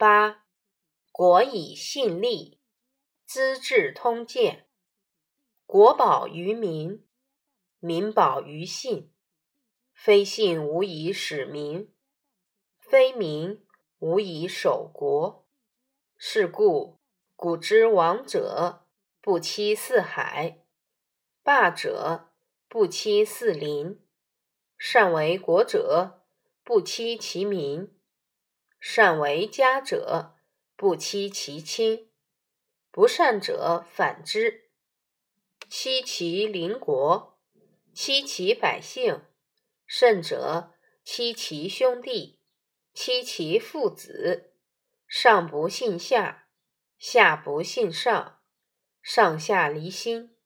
[0.00, 0.46] 八，
[1.12, 2.58] 国以信立，
[3.30, 4.54] 《资治通鉴》。
[5.66, 7.06] 国宝于民，
[7.80, 9.12] 民宝于信。
[9.92, 11.92] 非信无以使民，
[12.78, 13.62] 非民
[13.98, 15.46] 无以守国。
[16.16, 16.98] 是故
[17.36, 18.86] 古之王者，
[19.20, 20.64] 不欺四海；
[21.42, 22.30] 霸者，
[22.70, 24.02] 不欺四邻。
[24.78, 26.22] 善为国者，
[26.64, 27.99] 不欺其民；
[28.80, 30.34] 善为家者，
[30.74, 32.10] 不欺其亲。
[32.90, 34.70] 不善者反之。
[35.68, 37.38] 欺其邻国，
[37.92, 39.22] 欺其百姓，
[39.86, 40.72] 甚者
[41.04, 42.40] 欺其兄弟，
[42.94, 44.54] 欺其父子。
[45.06, 46.48] 上不信下，
[46.98, 48.40] 下不信上，
[49.02, 50.36] 上下离心，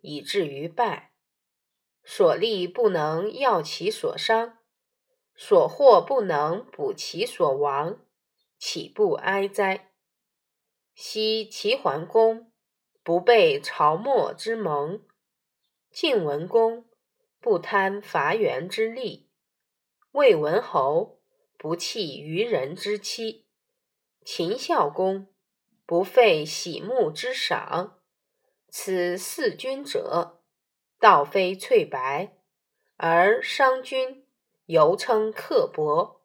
[0.00, 1.12] 以至于败。
[2.04, 4.58] 所利不能药其所伤，
[5.34, 7.98] 所获不能补其所亡，
[8.58, 9.92] 岂不哀哉？
[10.94, 12.48] 昔齐桓公。
[13.04, 15.02] 不被朝末之盟，
[15.90, 16.88] 晋文公
[17.40, 19.28] 不贪伐袁之利，
[20.12, 21.20] 魏文侯
[21.58, 23.48] 不弃愚人之妻，
[24.24, 25.26] 秦孝公
[25.84, 27.98] 不废喜木之赏。
[28.68, 30.40] 此四君者，
[31.00, 32.36] 道非翠白，
[32.96, 34.21] 而商君
[34.72, 36.22] 犹称刻薄，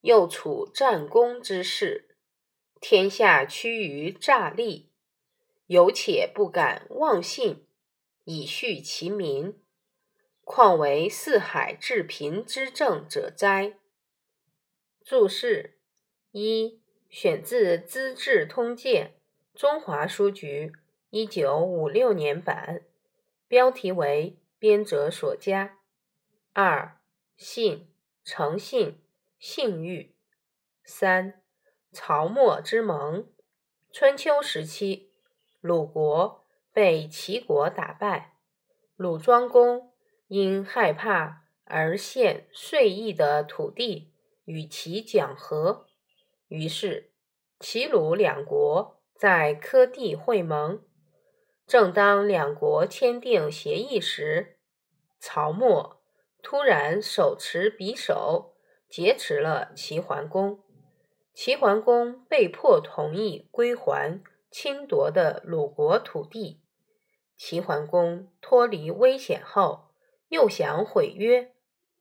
[0.00, 2.16] 又处战功之事，
[2.80, 4.90] 天下趋于诈立。
[5.66, 7.66] 有且不敢妄信，
[8.24, 9.60] 以恤其民，
[10.44, 13.74] 况为四海治平之政者哉？
[15.04, 15.78] 注释
[16.30, 19.12] 一：选自《资治通鉴》，
[19.60, 20.72] 中华书局
[21.10, 22.80] 一九五六年版，
[23.46, 25.76] 标题为编者所加。
[26.54, 26.98] 二、
[27.36, 27.88] 信，
[28.24, 29.00] 诚信、
[29.38, 30.14] 信誉。
[30.84, 31.42] 三、
[31.92, 33.26] 曹沫之盟，
[33.92, 35.12] 春秋时期。
[35.60, 38.36] 鲁国被齐国打败，
[38.96, 39.94] 鲁庄公
[40.28, 44.12] 因害怕而献税邑的土地
[44.44, 45.86] 与其讲和，
[46.48, 47.12] 于是
[47.58, 50.84] 齐鲁两国在科地会盟。
[51.66, 54.58] 正当两国签订协议时，
[55.18, 56.03] 曹沫
[56.44, 58.54] 突然手持匕首
[58.88, 60.62] 劫持了齐桓公，
[61.32, 64.22] 齐桓公被迫同意归还。
[64.56, 66.60] 侵夺的鲁国土地，
[67.36, 69.90] 齐桓公脱离危险后，
[70.28, 71.52] 又想毁约，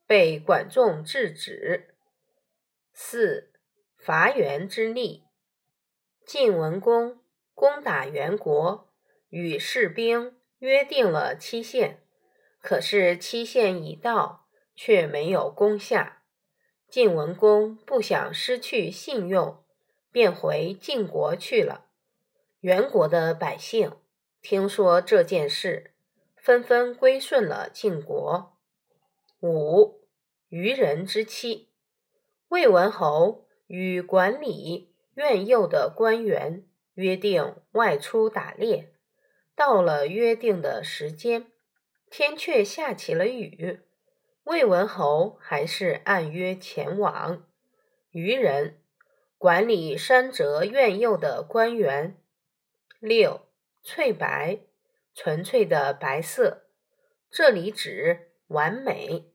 [0.06, 1.96] 被管仲制止。
[2.94, 3.52] 四
[3.98, 5.24] 伐袁之利，
[6.28, 7.20] 晋文公
[7.56, 8.88] 攻打袁国，
[9.30, 12.03] 与士兵约定了期限，
[12.64, 16.24] 可是期限已到，却没有攻下。
[16.88, 19.62] 晋文公不想失去信用，
[20.14, 21.88] 便回晋国去了。
[22.62, 23.98] 原国的百姓
[24.42, 25.92] 听说这件事，
[26.38, 28.58] 纷纷归顺了晋国。
[29.42, 30.00] 五
[30.48, 31.68] 愚人之妻，
[32.48, 38.94] 魏文侯与管理苑囿的官员约定外出打猎，
[39.54, 41.52] 到了约定的时间，
[42.16, 43.82] 天却下起了雨，
[44.44, 47.44] 魏文侯还是按约前往。
[48.12, 48.80] 愚人
[49.40, 52.22] 管理山泽苑囿的官员。
[53.00, 53.48] 六
[53.82, 54.60] 翠白，
[55.16, 56.68] 纯粹的白色，
[57.32, 59.32] 这里指完美。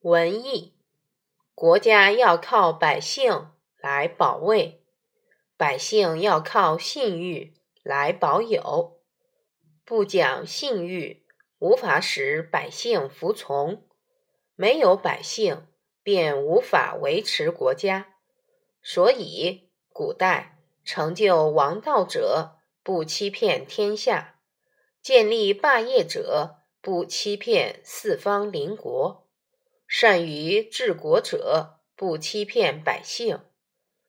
[0.00, 0.72] 文艺，
[1.54, 4.82] 国家要靠百姓来保卫，
[5.58, 7.52] 百姓要靠信誉
[7.82, 9.02] 来保有。
[9.84, 11.21] 不讲信誉，
[11.62, 13.84] 无法使百姓服从；
[14.56, 15.68] 没有百姓，
[16.02, 18.16] 便无法维持国家。
[18.82, 20.58] 所以，古代。
[20.84, 24.40] 成就王道者不欺骗天下，
[25.00, 29.28] 建立霸业者不欺骗四方邻国，
[29.86, 33.38] 善于治国者不欺骗百姓，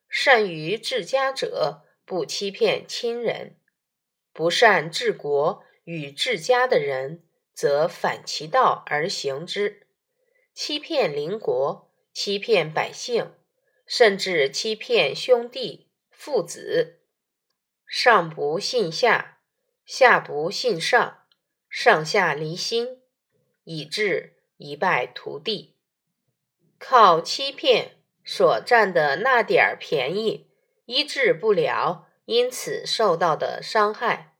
[0.09, 3.57] 善于治家者不欺骗亲人。
[4.33, 7.23] 不善治国与治家的人，
[7.53, 9.87] 则反其道而行之，
[10.53, 13.33] 欺骗邻国，欺骗百姓，
[13.85, 15.89] 甚至欺骗兄弟。
[16.09, 17.01] 父子
[17.85, 19.41] 上不信下，
[19.85, 21.25] 下不信上，
[21.67, 23.01] 上下离心，
[23.65, 25.75] 以致一败涂地。
[26.79, 30.49] 靠欺骗所占的那点儿便宜，
[30.85, 34.37] 医治不了因此受到的伤害，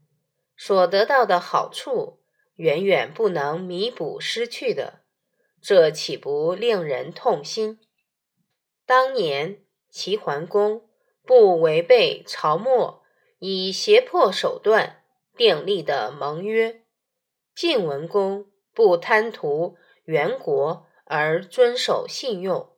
[0.56, 2.23] 所得到的好处
[2.56, 5.02] 远远不能弥补失去的，
[5.62, 7.80] 这岂不令人痛心？
[8.86, 10.88] 当年齐桓公。
[11.26, 13.02] 不违背朝末
[13.40, 15.06] 以胁迫手段
[15.38, 16.84] 订立的盟约。
[17.56, 22.76] 晋文公不贪图元国而遵守信用。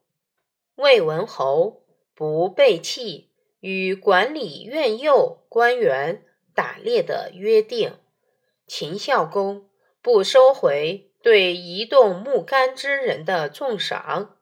[0.76, 3.32] 魏文侯不背弃
[3.62, 6.24] 与管理院右官员
[6.54, 7.98] 打猎的约定。
[8.68, 9.70] 秦孝公
[10.02, 14.38] 不收回对移动木杆之人的重赏。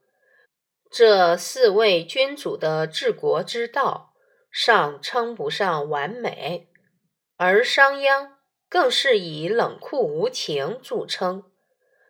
[0.92, 4.14] 这四位君主的治国之道
[4.52, 6.70] 尚称不上完美，
[7.38, 8.34] 而商鞅
[8.70, 11.46] 更是以冷酷无情著称。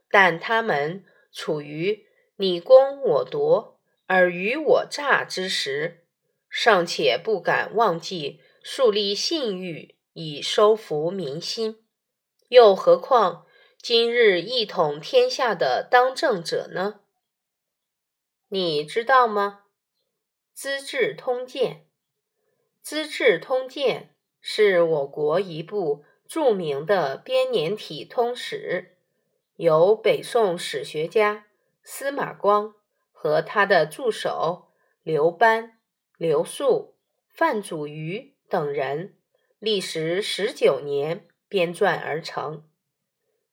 [0.09, 2.05] 但他们处于
[2.35, 6.05] 你攻我夺、尔虞我诈之时，
[6.49, 11.82] 尚且不敢忘记树立信誉以收服民心，
[12.49, 13.45] 又何况
[13.81, 17.01] 今日一统天下的当政者呢？
[18.47, 19.61] 你知道吗？
[20.55, 21.71] 《资治通鉴》
[22.81, 28.97] 《资治通鉴》是我国一部著名的编年体通史，
[29.55, 31.47] 由北宋史学家
[31.81, 32.75] 司马光
[33.11, 34.67] 和他的助手
[35.01, 35.79] 刘班、
[36.17, 36.95] 刘肃、
[37.27, 39.17] 范祖禹等人
[39.59, 42.57] 历时十九年编撰而成。《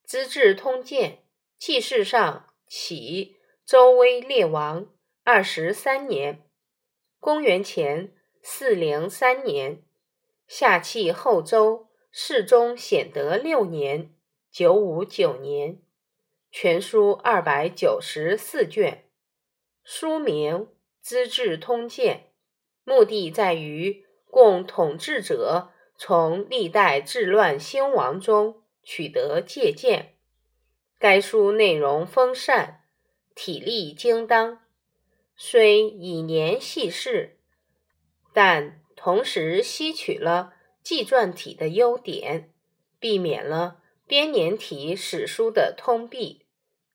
[0.08, 1.11] 资治通鉴》
[1.58, 3.37] 记事上起。
[3.67, 4.88] 周威烈王
[5.23, 6.43] 二十三年
[7.20, 8.12] （公元前
[8.43, 9.85] 四零三年），
[10.49, 14.12] 下契后周世宗显德六年
[14.50, 15.81] （九五九年），
[16.50, 19.05] 全书二百九十四卷，
[19.85, 20.55] 书名
[21.00, 22.17] 《资治通鉴》，
[22.82, 25.70] 目的在于供统治者
[26.02, 30.14] 从历代治乱兴亡中取得借鉴。
[30.99, 32.85] 该书内容丰善。
[33.35, 34.62] 体力精当，
[35.37, 37.37] 虽以年细事，
[38.32, 42.50] 但同时吸取了纪传体的优点，
[42.99, 46.46] 避免了编年体史书的通弊。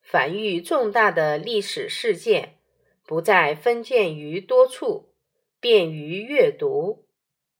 [0.01, 2.58] 凡遇重大的历史事件，
[3.06, 5.13] 不再分件于多处，
[5.60, 7.05] 便于阅读。